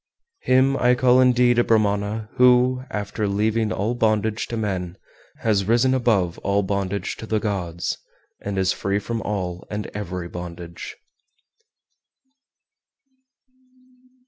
417. 0.47 0.55
Him 0.57 0.83
I 0.83 0.95
call 0.99 1.21
indeed 1.21 1.59
a 1.59 1.63
Brahmana 1.63 2.27
who, 2.37 2.83
after 2.89 3.27
leaving 3.27 3.71
all 3.71 3.93
bondage 3.93 4.47
to 4.47 4.57
men, 4.57 4.97
has 5.41 5.65
risen 5.65 5.93
above 5.93 6.39
all 6.39 6.63
bondage 6.63 7.15
to 7.17 7.27
the 7.27 7.39
gods, 7.39 7.99
and 8.41 8.57
is 8.57 8.73
free 8.73 8.97
from 8.97 9.21
all 9.21 9.63
and 9.69 9.85
every 9.93 10.27
bondage. 10.27 10.97